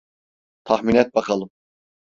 [0.63, 1.49] Tahmin et bakalım.